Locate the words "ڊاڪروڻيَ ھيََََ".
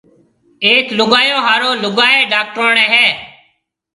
2.31-3.05